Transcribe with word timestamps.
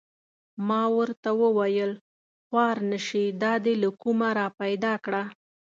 ما 0.67 0.81
ورته 0.97 1.29
و 1.39 1.41
ویل: 1.57 1.91
خوار 2.47 2.77
نه 2.91 2.99
شې 3.05 3.23
دا 3.41 3.53
دې 3.65 3.73
له 3.81 3.89
کومه 4.01 4.29
را 4.37 4.47
پیدا 4.61 4.93
کړه؟ 5.05 5.23